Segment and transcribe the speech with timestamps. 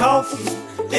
[0.00, 0.38] kaufen,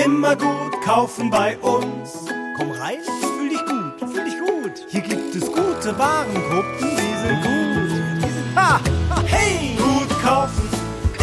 [0.06, 2.26] immer gut kaufen bei uns.
[2.55, 3.00] Komm rein,
[3.38, 4.86] fühl dich gut, fühl dich gut.
[4.89, 8.24] Hier gibt es gute Warengruppen, die sind gut.
[8.24, 8.79] Die sind ha,
[9.10, 9.75] ha, hey!
[9.78, 10.70] Gut kaufen,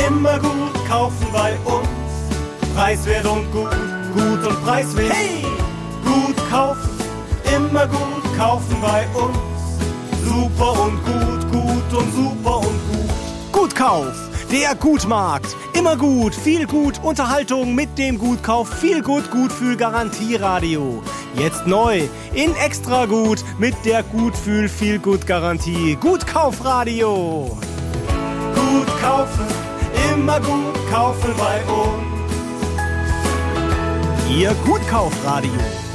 [0.08, 2.74] immer gut kaufen bei uns.
[2.74, 3.70] Preiswert und gut,
[4.12, 5.12] gut und preiswert.
[5.12, 5.44] Hey!
[6.04, 6.90] Gut kaufen,
[7.54, 9.38] immer gut kaufen bei uns.
[10.24, 13.52] Super und gut, gut und super und gut.
[13.52, 15.56] Gutkauf, der Gutmarkt.
[15.74, 21.02] Immer gut, viel gut, Unterhaltung mit dem Gutkauf, viel gut, Gutfühl Garantieradio.
[21.34, 25.96] Jetzt neu, in extra gut mit der Gutfühl viel gut Garantie.
[26.00, 27.56] Gutkaufradio.
[28.54, 29.46] Gut kaufen,
[30.12, 32.08] immer gut kaufen bei uns.
[34.30, 35.87] Ihr Gutkaufradio.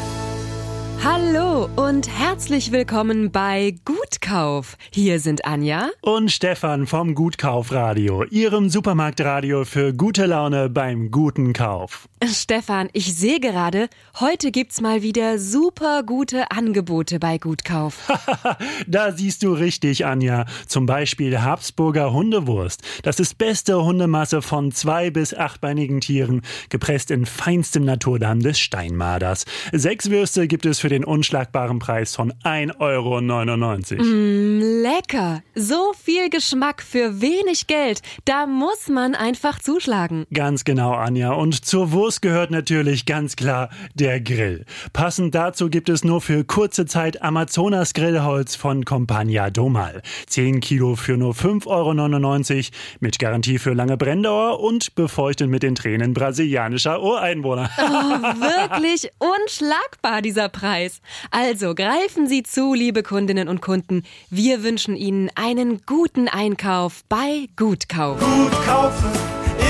[1.06, 4.78] Hallo und herzlich willkommen bei Gutkauf.
[4.90, 12.08] Hier sind Anja und Stefan vom Gutkaufradio, Ihrem Supermarktradio für gute Laune beim guten Kauf.
[12.26, 18.10] Stefan, ich sehe gerade, heute gibt's mal wieder super gute Angebote bei Gutkauf.
[18.88, 20.46] da siehst du richtig, Anja.
[20.68, 22.82] Zum Beispiel Habsburger Hundewurst.
[23.02, 29.44] Das ist beste Hundemasse von zwei bis achtbeinigen Tieren, gepresst in feinstem Naturdarm des Steinmaders.
[29.74, 34.04] Sechs Würste gibt es für den unschlagbaren Preis von 1,99 Euro.
[34.04, 35.42] Mm, lecker!
[35.56, 38.02] So viel Geschmack für wenig Geld.
[38.26, 40.26] Da muss man einfach zuschlagen.
[40.32, 41.34] Ganz genau, Anja.
[41.34, 44.66] Und zur Wurst gehört natürlich ganz klar der Grill.
[44.94, 50.04] Passend dazu gibt es nur für kurze Zeit Amazonas Grillholz von Compagnia Domal.
[50.28, 52.64] 10 Kilo für nur 5,99 Euro
[53.00, 57.72] mit Garantie für lange Brenndauer und befeuchtet mit den Tränen brasilianischer Ureinwohner.
[57.80, 60.83] Oh, wirklich unschlagbar dieser Preis.
[60.84, 61.02] Preis.
[61.32, 64.04] Also greifen Sie zu, liebe Kundinnen und Kunden.
[64.30, 68.20] Wir wünschen Ihnen einen guten Einkauf bei Gutkauf.
[68.20, 69.12] Gut kaufen,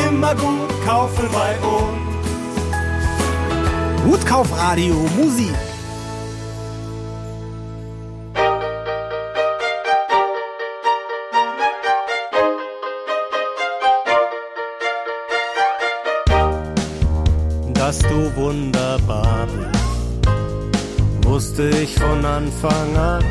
[0.08, 2.04] immer gut kaufen bei uns.
[4.04, 5.54] Gutkaufradio Musik.
[17.74, 19.33] Dass du wunderbar
[21.34, 23.24] wusste ich von Anfang an,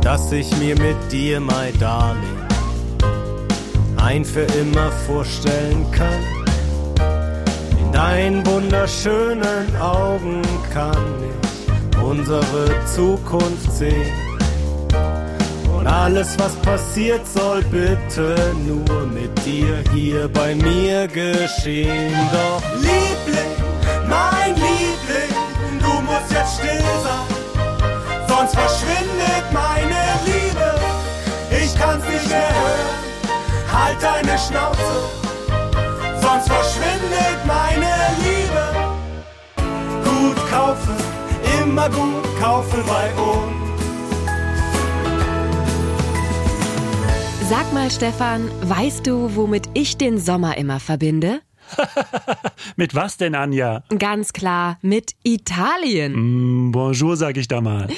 [0.00, 2.38] dass ich mir mit dir, my darling,
[3.98, 6.22] ein für immer vorstellen kann.
[7.78, 10.40] In deinen wunderschönen Augen
[10.72, 14.14] kann ich unsere Zukunft sehen.
[15.76, 22.14] Und alles, was passiert, soll bitte nur mit dir hier bei mir geschehen.
[22.32, 23.54] Doch Liebling,
[24.08, 25.45] mein Liebling,
[26.20, 27.26] muss jetzt still sein,
[28.28, 30.74] sonst verschwindet meine Liebe.
[31.50, 34.96] Ich kann's nicht mehr hören, halt deine Schnauze,
[36.20, 37.92] sonst verschwindet meine
[38.24, 38.64] Liebe.
[40.04, 40.96] Gut kaufen,
[41.62, 43.52] immer gut kaufen bei uns.
[47.48, 51.40] Sag mal, Stefan, weißt du, womit ich den Sommer immer verbinde?
[52.76, 53.82] mit was denn, Anja?
[53.98, 56.68] Ganz klar, mit Italien.
[56.68, 57.88] Mm, bonjour, sag ich da mal.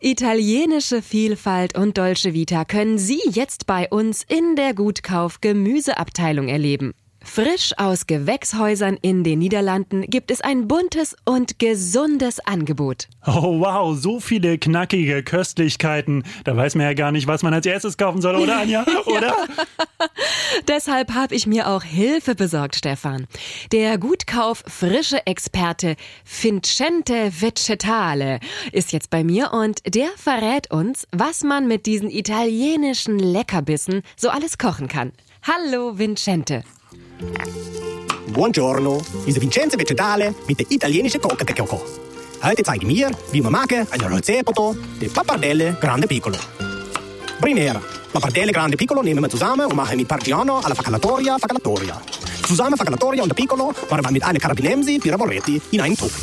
[0.00, 6.94] Italienische Vielfalt und Dolce Vita können Sie jetzt bei uns in der Gutkauf Gemüseabteilung erleben.
[7.28, 13.06] Frisch aus Gewächshäusern in den Niederlanden gibt es ein buntes und gesundes Angebot.
[13.26, 16.24] Oh wow, so viele knackige Köstlichkeiten.
[16.44, 18.84] Da weiß man ja gar nicht, was man als erstes kaufen soll, oder Anja?
[19.06, 19.36] Oder?
[20.68, 23.28] Deshalb habe ich mir auch Hilfe besorgt, Stefan.
[23.72, 25.94] Der Gutkauf frische Experte
[26.24, 28.40] Vincente Vegetale
[28.72, 34.30] ist jetzt bei mir und der verrät uns, was man mit diesen italienischen Leckerbissen so
[34.30, 35.12] alles kochen kann.
[35.42, 36.64] Hallo Vincente.
[38.28, 41.80] Buongiorno, bin Vincenzo Vegetale mit der italienischen Coca-Cola.
[42.42, 44.56] Heute zeige ich mir, wie man mache ein Rezept
[45.00, 46.36] de Pappardelle Grande Piccolo.
[47.40, 47.80] Primera,
[48.12, 52.00] Pappardelle Grande Piccolo nehmen wir zusammen und machen mit Pargiano alla Facalatoria Facalatoria.
[52.46, 56.20] Zusammen Facalatoria und Piccolo machen wir mit einer Carabinensi Piravoretti in einen Topf.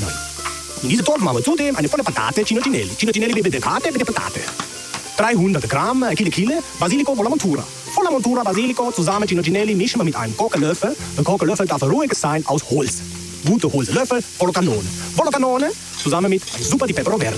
[0.81, 2.95] In diesen Topf machen wir zudem eine volle Patate Cinocinelli.
[2.97, 4.39] Cinocinelli mit Patate der Patate.
[5.17, 7.63] 300 Gramm Kille Kille Basilico con la Montura.
[7.93, 10.95] Von der Montura Basilico zusammen Cinocinelli mischen wir mit einem Kokelöffel.
[11.17, 13.01] Ein Kokelöffel darf ruhig sein aus Holz.
[13.45, 14.21] Gute Holzlöffel.
[14.21, 15.71] Volle Kanone
[16.01, 17.37] zusammen mit Suppe di Peppero Verde.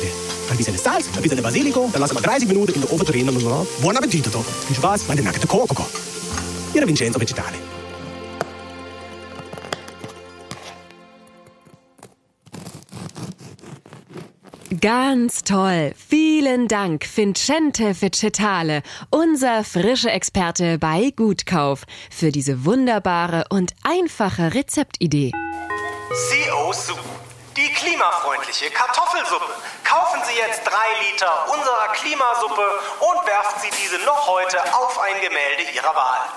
[0.50, 3.68] Ein bisschen Salz, ein bisschen Basilico, dann lassen wir 30 Minuten in der Ofen so.
[3.82, 4.44] Buon appetito!
[4.68, 5.86] Viel Spaß bei der nackten Coco.
[6.74, 7.77] Ihre Vincenzo Vegetale.
[14.70, 15.94] Ganz toll.
[15.96, 25.32] Vielen Dank, Vincente Vegetale, unser frischer Experte bei Gutkauf, für diese wunderbare und einfache Rezeptidee.
[25.32, 27.00] CO Soup.
[27.56, 29.46] Die klimafreundliche Kartoffelsuppe.
[29.86, 32.68] Kaufen Sie jetzt drei Liter unserer Klimasuppe
[33.00, 36.28] und werfen Sie diese noch heute auf ein Gemälde Ihrer Wahl.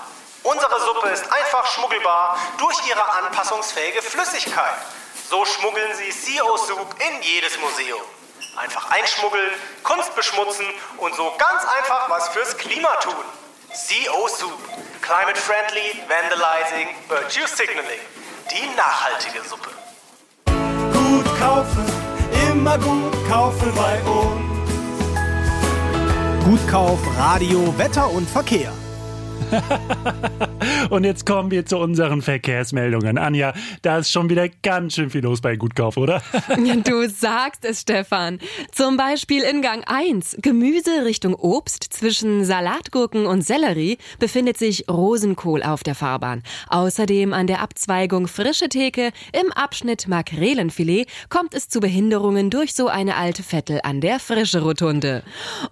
[0.43, 4.79] Unsere Suppe ist einfach schmuggelbar durch ihre anpassungsfähige Flüssigkeit.
[5.29, 7.99] So schmuggeln Sie CO Soup in jedes Museum.
[8.55, 9.49] Einfach einschmuggeln,
[9.83, 10.65] Kunst beschmutzen
[10.97, 13.13] und so ganz einfach was fürs Klima tun.
[13.69, 14.59] CO Soup.
[15.01, 17.99] Climate Friendly, Vandalizing, Virtue Signaling.
[18.51, 19.69] Die nachhaltige Suppe.
[20.93, 21.85] Gut kaufen,
[22.49, 24.51] immer gut kaufen bei uns.
[26.43, 28.73] Gutkauf, Radio, Wetter und Verkehr.
[30.89, 33.17] Und jetzt kommen wir zu unseren Verkehrsmeldungen.
[33.17, 36.21] Anja, da ist schon wieder ganz schön viel los bei Gutkauf, oder?
[36.83, 38.39] Du sagst es, Stefan.
[38.71, 45.63] Zum Beispiel in Gang 1, Gemüse Richtung Obst zwischen Salatgurken und Sellerie, befindet sich Rosenkohl
[45.63, 46.43] auf der Fahrbahn.
[46.69, 52.87] Außerdem an der Abzweigung Frische Theke im Abschnitt Makrelenfilet kommt es zu Behinderungen durch so
[52.87, 55.23] eine alte Vettel an der Frische Rotunde.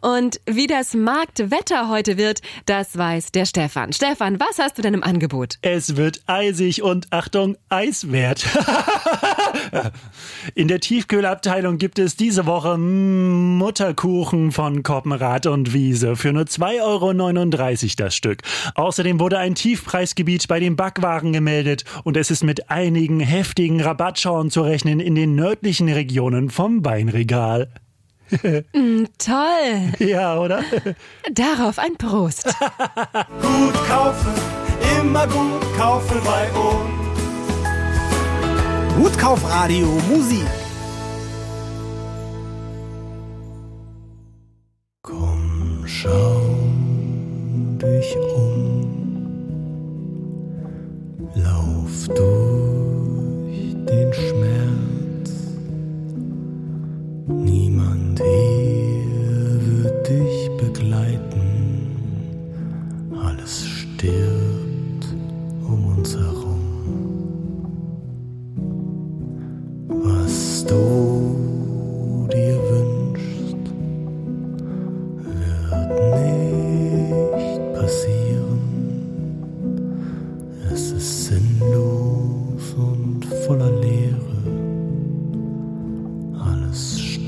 [0.02, 3.94] Und wie das Marktwetter heute wird, das weiß der Stefan.
[3.94, 5.60] Stefan, was hast du denn im Angebot?
[5.62, 8.46] Es wird eisig und Achtung, eiswert.
[10.56, 16.82] In der Tiefkühlabteilung gibt es diese Woche Mutterkuchen von Koppenrad und Wiese für nur 2,39
[16.82, 18.42] Euro das Stück.
[18.76, 24.50] Außerdem wurde ein Tiefpreisgebiet bei den Backwaren gemeldet und es ist mit einigen heftigen Rabattschauen
[24.50, 27.70] zu rechnen in den nördlichen Regionen vom Weinregal.
[28.74, 30.08] Mm, toll.
[30.08, 30.64] Ja, oder?
[31.32, 32.46] Darauf ein Prost.
[33.42, 34.34] Gut kaufen,
[35.10, 37.00] immer gut kaufen bei uns.
[38.98, 40.46] Gutkaufradio Musik.
[45.02, 46.42] Komm, schau
[47.82, 48.86] dich um.
[51.34, 54.59] Lauf durch den Schmerz.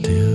[0.03, 0.30] Alles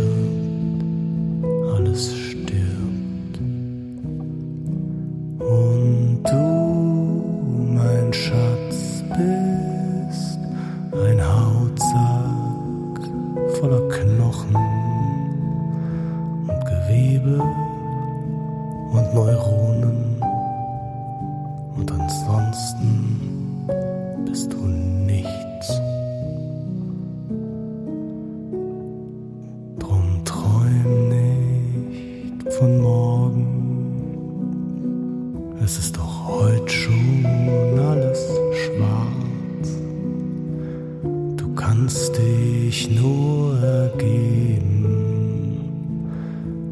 [41.66, 44.84] kannst dich nur ergeben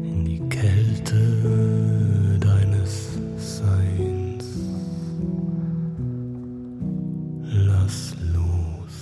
[0.03, 1.19] in die Kälte
[2.39, 4.45] deines Seins.
[7.43, 8.95] Lass los.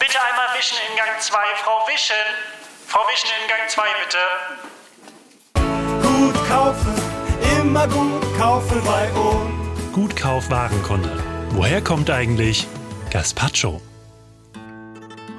[0.00, 2.26] Bitte einmal wischen in Gang 2, Frau Wischen.
[2.86, 4.24] Frau Wischen in Gang 2, bitte.
[6.02, 6.94] Gut kaufen,
[7.60, 9.56] immer gut kaufen bei uns.
[9.96, 11.25] Gutkauf Warenkunde.
[11.50, 12.66] Woher kommt eigentlich
[13.10, 13.80] Gaspacho?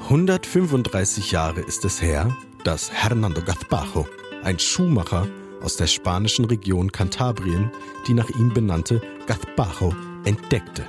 [0.03, 4.07] 135 Jahre ist es her, dass Hernando Gazpacho,
[4.43, 5.27] ein Schuhmacher
[5.61, 7.71] aus der spanischen Region Kantabrien,
[8.07, 10.85] die nach ihm benannte Gazpacho entdeckte.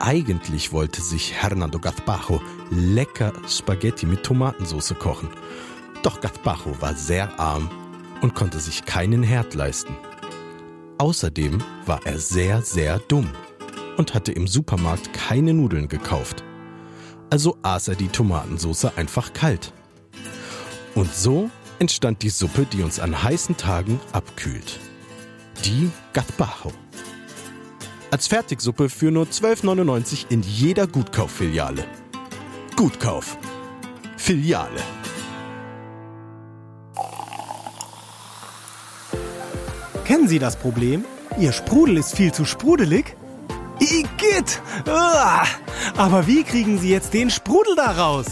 [0.00, 5.28] Eigentlich wollte sich Hernando Gazpacho lecker Spaghetti mit Tomatensauce kochen.
[6.02, 7.70] Doch Gazpacho war sehr arm
[8.22, 9.96] und konnte sich keinen Herd leisten.
[10.98, 13.30] Außerdem war er sehr, sehr dumm
[14.00, 16.42] und hatte im Supermarkt keine Nudeln gekauft.
[17.28, 19.74] Also aß er die Tomatensauce einfach kalt.
[20.94, 24.80] Und so entstand die Suppe, die uns an heißen Tagen abkühlt.
[25.66, 26.72] Die Gazpacho.
[28.10, 31.84] Als Fertigsuppe für nur 12,99 in jeder Gutkauffiliale.
[32.76, 33.36] Gutkauf.
[34.16, 34.80] Filiale.
[40.06, 41.04] Kennen Sie das Problem?
[41.38, 43.19] Ihr Sprudel ist viel zu sprudelig?
[43.80, 44.60] Igitt!
[44.86, 45.44] Uah.
[45.96, 48.26] Aber wie kriegen Sie jetzt den Sprudel da raus?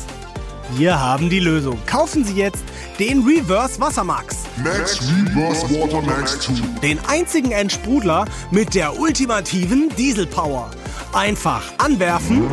[0.76, 1.78] Wir haben die Lösung.
[1.86, 2.62] Kaufen Sie jetzt
[2.98, 4.36] den Reverse Wassermax.
[4.62, 6.52] Max Reverse Water Max 2.
[6.82, 10.70] Den einzigen Entsprudler mit der ultimativen Dieselpower.
[11.14, 12.50] Einfach anwerfen,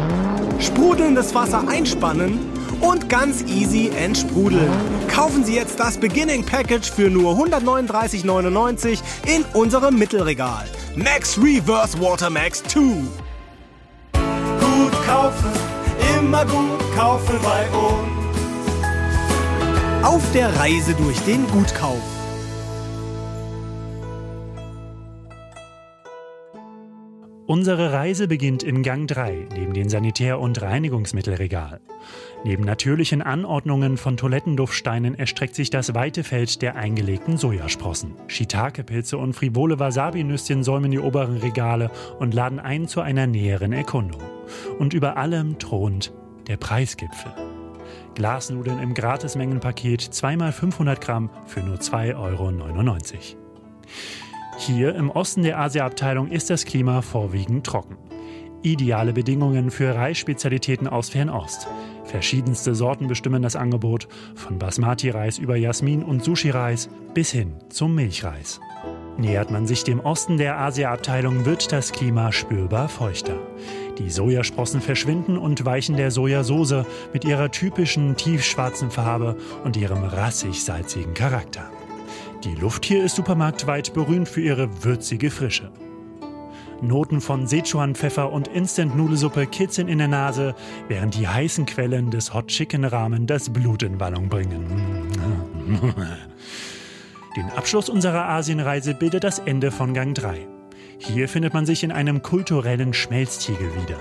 [0.60, 2.40] sprudelndes Wasser einspannen
[2.80, 4.72] und ganz easy entsprudeln.
[5.10, 10.66] Kaufen Sie jetzt das Beginning Package für nur 139,99 in unserem Mittelregal.
[10.98, 12.80] Max Reverse Water Max 2.
[12.80, 13.10] Gut
[15.06, 15.52] kaufen,
[16.18, 18.08] immer gut kaufen bei uns.
[20.06, 22.14] Auf der Reise durch den Gutkauf.
[27.56, 31.80] Unsere Reise beginnt im Gang 3 neben dem Sanitär- und Reinigungsmittelregal.
[32.44, 38.16] Neben natürlichen Anordnungen von Toilettenduftsteinen erstreckt sich das weite Feld der eingelegten Sojasprossen.
[38.28, 44.22] Shiitake-Pilze und frivole Wasabi-Nüsschen säumen die oberen Regale und laden ein zu einer näheren Erkundung.
[44.78, 46.12] Und über allem thront
[46.48, 47.32] der Preisgipfel.
[48.16, 53.46] Glasnudeln im Gratismengenpaket 2x500 Gramm für nur 2,99 Euro.
[54.58, 57.98] Hier im Osten der Asia-Abteilung ist das Klima vorwiegend trocken.
[58.62, 61.68] Ideale Bedingungen für Reisspezialitäten aus Fernost.
[62.06, 68.60] Verschiedenste Sorten bestimmen das Angebot, von Basmati-Reis über Jasmin- und Sushi-Reis bis hin zum Milchreis.
[69.18, 73.38] Nähert man sich dem Osten der Asia-Abteilung, wird das Klima spürbar feuchter.
[73.98, 81.14] Die Sojasprossen verschwinden und weichen der Sojasauce mit ihrer typischen tiefschwarzen Farbe und ihrem rassig-salzigen
[81.14, 81.70] Charakter.
[82.46, 85.72] Die Luft hier ist supermarktweit berühmt für ihre würzige Frische.
[86.80, 90.54] Noten von Sichuan-Pfeffer und Instant-Nudelsuppe kitzeln in der Nase,
[90.88, 94.64] während die heißen Quellen des Hot Chicken-Rahmen das Blut in Wallung bringen.
[97.36, 100.48] Den Abschluss unserer Asienreise bildet das Ende von Gang 3.
[101.00, 103.98] Hier findet man sich in einem kulturellen Schmelztiegel wieder.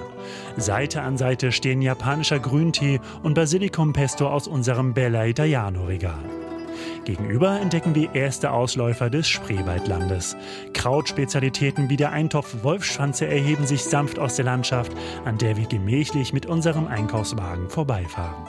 [0.58, 6.43] Seite an Seite stehen japanischer Grüntee und Basilikumpesto aus unserem Bella Italiano Regal.
[7.04, 10.36] Gegenüber entdecken wir erste Ausläufer des Spreewaldlandes.
[10.72, 14.92] Krautspezialitäten wie der Eintopf Wolfschwanze erheben sich sanft aus der Landschaft,
[15.24, 18.46] an der wir gemächlich mit unserem Einkaufswagen vorbeifahren.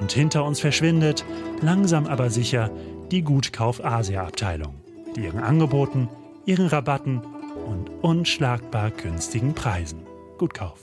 [0.00, 1.24] Und hinter uns verschwindet,
[1.60, 2.70] langsam aber sicher,
[3.10, 4.74] die Gutkauf-Asia-Abteilung,
[5.14, 6.08] die ihren Angeboten,
[6.46, 7.22] ihren Rabatten
[7.66, 10.06] und unschlagbar günstigen Preisen.
[10.38, 10.80] Gutkauf.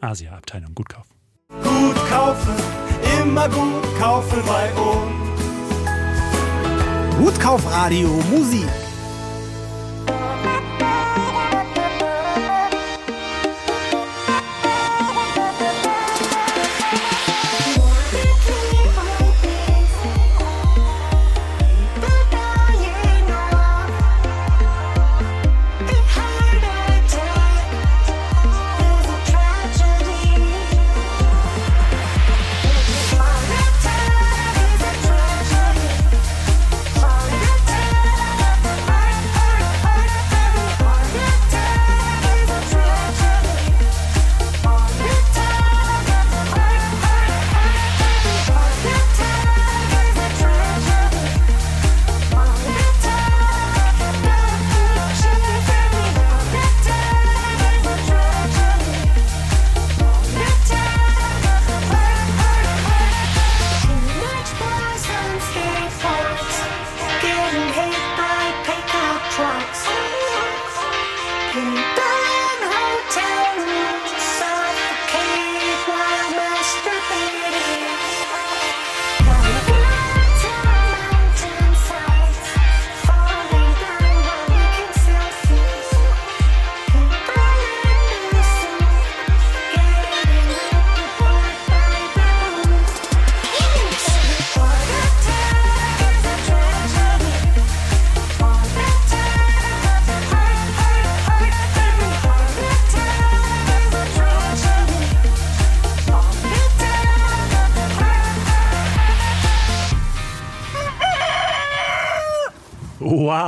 [0.00, 1.06] Asia-Abteilung Gutkauf.
[1.48, 2.54] Gut kaufen,
[3.22, 5.27] immer gut kaufen bei uns.
[7.18, 8.87] Gutkaufradio Musik.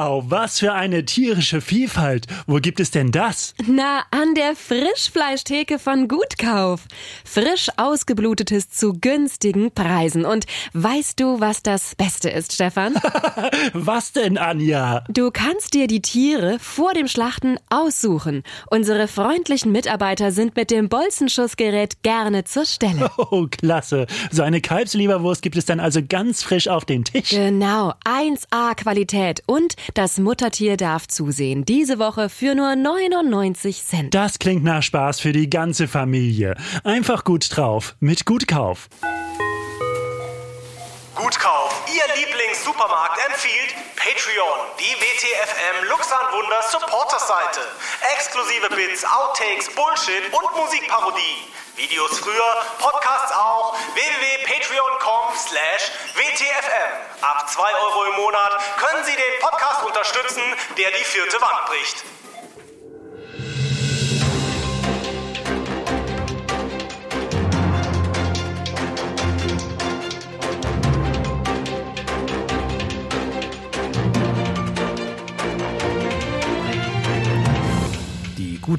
[0.00, 2.26] Wow, was für eine tierische Vielfalt.
[2.46, 3.52] Wo gibt es denn das?
[3.66, 6.86] Na, an der Frischfleischtheke von Gutkauf.
[7.22, 10.24] Frisch ausgeblutetes zu günstigen Preisen.
[10.24, 12.94] Und weißt du, was das Beste ist, Stefan?
[13.74, 15.04] Was denn, Anja?
[15.08, 18.42] Du kannst dir die Tiere vor dem Schlachten aussuchen.
[18.70, 23.10] Unsere freundlichen Mitarbeiter sind mit dem Bolzenschussgerät gerne zur Stelle.
[23.32, 24.06] Oh, klasse.
[24.30, 27.30] So eine Kalbsleberwurst gibt es dann also ganz frisch auf den Tisch.
[27.30, 31.64] Genau, 1A Qualität, und das Muttertier darf zusehen.
[31.64, 34.14] Diese Woche für nur 99 Cent.
[34.14, 36.54] Das klingt nach Spaß für die ganze Familie.
[36.84, 38.88] Einfach gut drauf mit Gutkauf.
[41.14, 47.60] Gutkauf, Ihr Lieblings-Supermarkt empfiehlt Patreon, die WTFM Luxan Wunder Supporters-Seite.
[48.16, 51.44] Exklusive Bits, Outtakes, Bullshit und Musikparodie.
[51.76, 53.76] Videos früher, Podcasts auch.
[53.94, 57.22] www.patreon.com slash WTFM.
[57.22, 60.42] Ab 2 Euro im Monat können Sie den Podcast unterstützen,
[60.76, 62.04] der die vierte Wand bricht.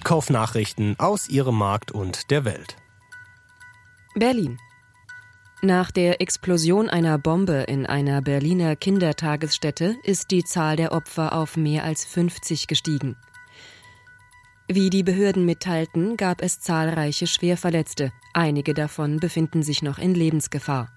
[0.02, 2.76] Gutkaufnachrichten aus Ihrem Markt und der Welt.
[4.16, 4.58] Berlin.
[5.62, 11.56] Nach der Explosion einer Bombe in einer Berliner Kindertagesstätte ist die Zahl der Opfer auf
[11.56, 13.16] mehr als 50 gestiegen.
[14.68, 18.12] Wie die Behörden mitteilten, gab es zahlreiche Schwerverletzte.
[18.34, 20.90] Einige davon befinden sich noch in Lebensgefahr.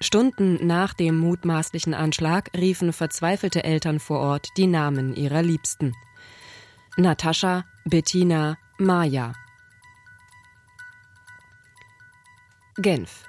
[0.00, 5.94] Stunden nach dem mutmaßlichen Anschlag riefen verzweifelte Eltern vor Ort die Namen ihrer Liebsten.
[7.00, 9.32] Natascha, Bettina, Maja.
[12.76, 13.24] Genf.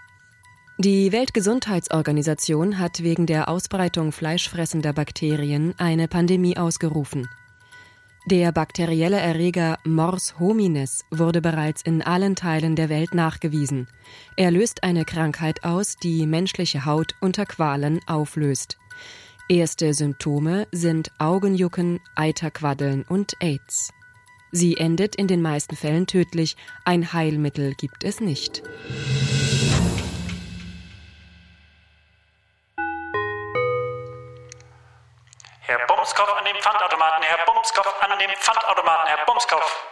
[0.78, 7.30] Die Weltgesundheitsorganisation hat wegen der Ausbreitung fleischfressender Bakterien eine Pandemie ausgerufen.
[8.26, 13.88] Der bakterielle Erreger Mors homines wurde bereits in allen Teilen der Welt nachgewiesen.
[14.36, 18.81] Er löst eine Krankheit aus, die menschliche Haut unter Qualen auflöst.
[19.52, 23.92] Erste Symptome sind Augenjucken, Eiterquaddeln und AIDS.
[24.54, 26.56] Sie endet in den meisten Fällen tödlich.
[26.86, 28.64] Ein Heilmittel gibt es nicht.
[35.60, 39.91] Herr Bumskopf an dem Pfandautomaten, Herr Bumskopf an dem Pfandautomaten, Herr Bumskopf.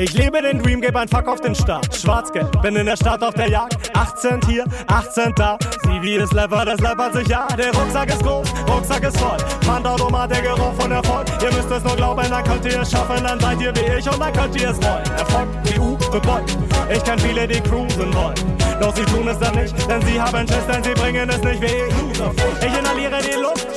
[0.00, 1.94] Ich liebe den Dream, geb ein Fuck auf den Start.
[1.94, 3.94] Schwarzgeld, bin in der Stadt auf der Jagd.
[3.94, 5.58] 18 hier, 18 da.
[5.82, 7.46] Sieh wie es läppert, das läppert sich ja.
[7.48, 9.36] Der Rucksack ist groß, Rucksack ist voll.
[9.60, 11.26] Pfandautomat, der Geruch von Erfolg.
[11.42, 13.22] Ihr müsst es nur glauben, dann könnt ihr es schaffen.
[13.22, 15.04] Dann seid ihr wie ich und dann könnt ihr es wollen.
[15.18, 16.56] Erfolg, EU, gebeugt.
[16.90, 18.34] Ich kenn viele, die cruisen wollen.
[18.80, 21.60] Doch sie tun es dann nicht, denn sie haben Schiss, denn sie bringen es nicht
[21.60, 22.66] wie ich.
[22.66, 23.68] Ich inhaliere die Luft,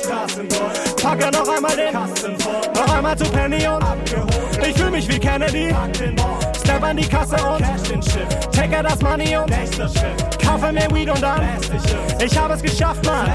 [1.02, 2.38] packe noch einmal den Kasten
[2.74, 3.84] Noch einmal zu Penny und
[4.66, 5.74] ich fühl mich wie Kennedy.
[6.56, 7.62] Step an die Kasse und
[8.52, 9.50] Take das Money und
[10.42, 11.42] kaufe mir Weed und dann
[12.24, 13.30] Ich habe es geschafft, Mann.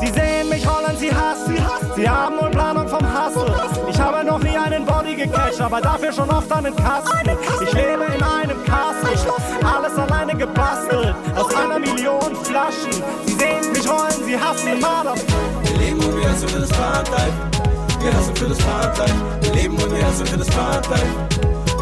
[0.00, 1.56] Sie sehen mich rollen, sie hassen.
[1.96, 3.54] Sie haben wohl Planung vom Hustle.
[3.88, 7.30] Ich habe noch nie einen Body gecasht, aber dafür schon oft einen Kasten.
[7.62, 9.32] Ich lebe in einem Castle,
[9.64, 11.14] alles alleine gebastelt.
[11.36, 12.92] Aus einer Million Flaschen.
[13.26, 15.14] Sie sehen mich rollen, sie hassen Maler.
[15.62, 17.79] Wir leben und wir für das Fahrradlife.
[18.00, 19.14] Wir hassen für das Fahrradlife.
[19.42, 21.06] Wir leben und wir hassen für das Fahrradlife.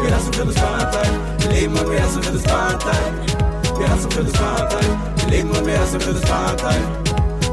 [0.01, 1.19] Wir hassen für das Fahrradlife.
[1.39, 3.79] Wir leben und wir hassen für das Fahrradlife.
[3.79, 4.97] Wir hassen für das Fahrradlife.
[5.17, 6.87] Wir leben und wir hassen für das Fahrradlife.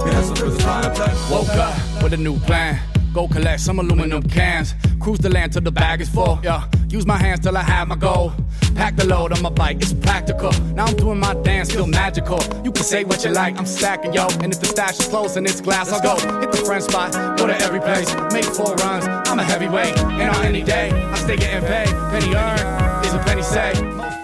[0.04, 1.16] Wir hassen für das Fahrradlife.
[1.30, 2.78] Woke up with a new plan.
[3.16, 4.74] Go collect some aluminum cans.
[5.00, 6.38] Cruise the land till the bag is full.
[6.42, 8.30] Yeah, use my hands till I have my goal.
[8.74, 10.52] Pack the load on my bike, it's practical.
[10.74, 12.38] Now I'm doing my dance, feel magical.
[12.62, 14.26] You can say what you like, I'm stacking yo.
[14.42, 16.40] And if the stash is close and it's glass, I'll go.
[16.40, 18.14] Hit the friend spot, go to every place.
[18.34, 19.96] Make four runs, I'm a heavyweight.
[19.96, 21.88] And on any day, I stay getting paid.
[21.88, 24.15] Penny earned is a penny saved.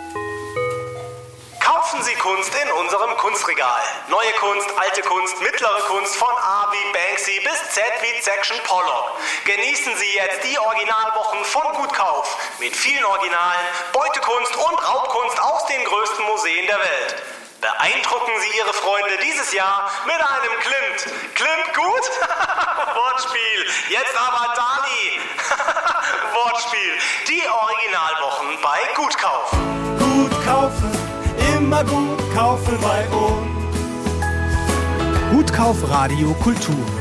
[2.17, 3.81] Kunst in unserem Kunstregal.
[4.09, 9.17] Neue Kunst, alte Kunst, mittlere Kunst von A wie Banksy bis Z wie Section Pollock.
[9.45, 15.85] Genießen Sie jetzt die Originalwochen von Gutkauf mit vielen Originalen, Beutekunst und Raubkunst aus den
[15.85, 17.23] größten Museen der Welt.
[17.61, 21.35] Beeindrucken Sie Ihre Freunde dieses Jahr mit einem Klimt.
[21.35, 22.11] Klimt gut?
[22.95, 23.71] Wortspiel.
[23.89, 25.21] Jetzt aber Dali.
[26.35, 26.99] Wortspiel.
[27.29, 29.82] Die Originalwochen bei Gutkauf.
[31.83, 33.73] Immer gut kaufen bei uns.
[35.33, 36.92] Gutkauf Radio Kultur.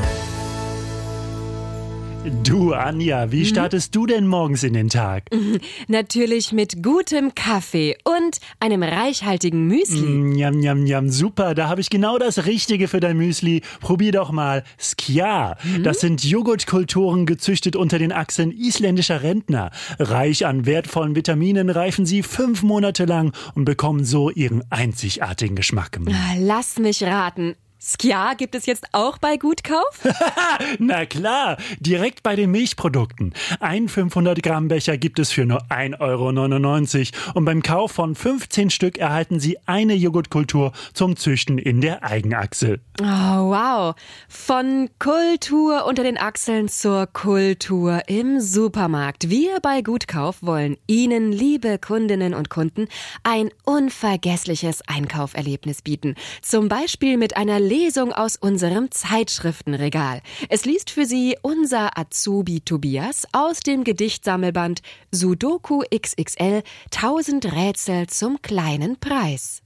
[2.72, 5.24] Du, Anja, wie startest du denn morgens in den Tag?
[5.88, 10.00] Natürlich mit gutem Kaffee und einem reichhaltigen Müsli.
[10.00, 11.54] Mm, Njam, njam, njam, super.
[11.54, 13.60] Da habe ich genau das Richtige für dein Müsli.
[13.82, 15.58] Probier doch mal Skja.
[15.82, 19.70] Das sind Joghurtkulturen gezüchtet unter den Achseln isländischer Rentner.
[19.98, 26.00] Reich an wertvollen Vitaminen reifen sie fünf Monate lang und bekommen so ihren einzigartigen Geschmack.
[26.08, 27.54] Ah, Lass mich raten.
[27.84, 30.06] Skia gibt es jetzt auch bei Gutkauf?
[30.78, 33.34] Na klar, direkt bei den Milchprodukten.
[33.58, 38.70] Ein 500 Gramm Becher gibt es für nur 1,99 Euro und beim Kauf von 15
[38.70, 42.80] Stück erhalten Sie eine Joghurtkultur zum Züchten in der Eigenachsel.
[43.00, 43.96] Oh, wow.
[44.28, 49.28] Von Kultur unter den Achseln zur Kultur im Supermarkt.
[49.28, 52.86] Wir bei Gutkauf wollen Ihnen, liebe Kundinnen und Kunden,
[53.24, 56.14] ein unvergessliches Einkauferlebnis bieten.
[56.42, 60.20] Zum Beispiel mit einer Lesung aus unserem Zeitschriftenregal.
[60.50, 68.42] Es liest für Sie unser Azubi Tobias aus dem Gedichtsammelband Sudoku XXL 1000 Rätsel zum
[68.42, 69.62] kleinen Preis.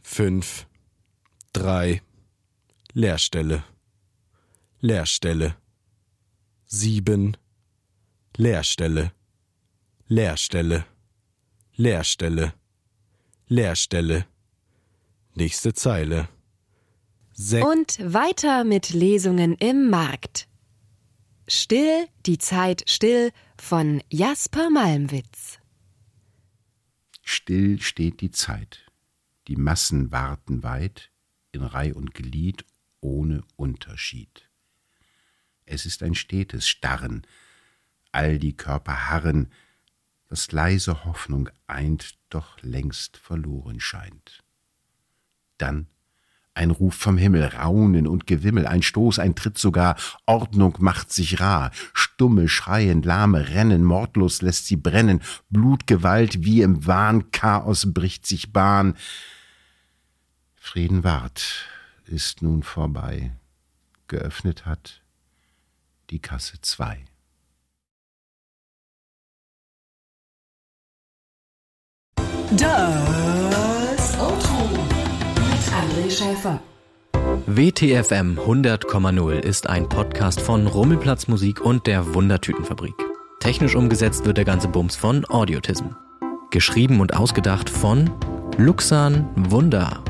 [0.00, 0.68] Fünf,
[1.52, 2.02] drei,
[2.92, 3.64] Leerstelle,
[4.80, 5.56] Leerstelle,
[6.66, 7.36] sieben,
[8.36, 9.10] Leerstelle,
[10.06, 10.84] Leerstelle,
[11.74, 12.54] Leerstelle,
[13.48, 14.24] Leerstelle.
[15.34, 16.28] Nächste Zeile.
[17.40, 20.48] Sech Und weiter mit Lesungen im Markt.
[21.46, 25.60] Still, die Zeit still von Jasper Malmwitz.
[27.22, 28.90] Still steht die Zeit.
[29.46, 31.12] Die Massen warten weit,
[31.52, 32.64] in Reih und Glied,
[33.00, 34.50] ohne Unterschied.
[35.64, 37.24] Es ist ein stetes Starren,
[38.10, 39.52] all die Körper harren,
[40.26, 44.42] das leise Hoffnung eint, doch längst verloren scheint.
[45.56, 45.86] Dann
[46.58, 51.40] ein Ruf vom Himmel, Raunen und Gewimmel, ein Stoß, ein Tritt sogar, Ordnung macht sich
[51.40, 58.26] rar, stumme, schreiend, lahme Rennen, mordlos lässt sie brennen, Blutgewalt wie im Wahn, Chaos bricht
[58.26, 58.96] sich Bahn.
[60.56, 61.64] Frieden ward,
[62.06, 63.30] ist nun vorbei,
[64.08, 65.00] geöffnet hat
[66.10, 67.04] die Kasse zwei.
[72.56, 74.57] Das Auto mit
[75.98, 76.60] André Schäfer.
[77.46, 82.94] WTFM 100,0 ist ein Podcast von Rummelplatz Musik und der Wundertütenfabrik.
[83.40, 85.86] Technisch umgesetzt wird der ganze Bums von Audiotism.
[86.50, 88.10] Geschrieben und ausgedacht von
[88.58, 90.04] Luxan Wunder.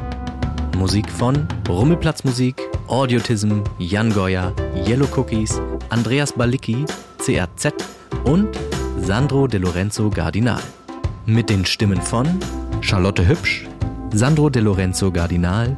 [0.76, 4.52] Musik von Rummelplatz Musik, Audiotism, Jan Goya,
[4.86, 6.84] Yellow Cookies, Andreas Balicki,
[7.16, 7.72] CRZ
[8.24, 8.48] und
[9.00, 10.60] Sandro De Lorenzo Gardinal.
[11.24, 12.28] Mit den Stimmen von
[12.82, 13.67] Charlotte Hübsch,
[14.12, 15.76] Sandro De Lorenzo Gardinal,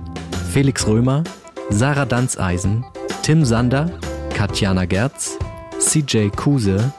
[0.53, 1.25] Felix Römer,
[1.71, 2.85] Sarah Danzeisen,
[3.23, 3.91] Tim Sander,
[4.35, 5.37] Katjana Gerz,
[5.79, 6.93] CJ Kuse,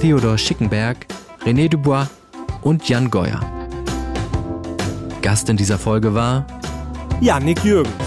[0.00, 1.06] Theodor Schickenberg,
[1.44, 2.06] René Dubois
[2.62, 3.40] und Jan Geuer.
[5.22, 6.46] Gast in dieser Folge war
[7.20, 8.05] Jannik Jürgens.